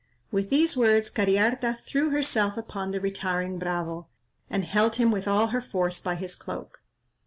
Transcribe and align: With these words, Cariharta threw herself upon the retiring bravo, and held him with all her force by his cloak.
With 0.31 0.49
these 0.49 0.75
words, 0.75 1.11
Cariharta 1.11 1.77
threw 1.85 2.09
herself 2.09 2.57
upon 2.57 2.89
the 2.89 2.99
retiring 2.99 3.59
bravo, 3.59 4.07
and 4.49 4.65
held 4.65 4.95
him 4.95 5.11
with 5.11 5.27
all 5.27 5.49
her 5.49 5.61
force 5.61 6.01
by 6.01 6.15
his 6.15 6.33
cloak. 6.33 6.81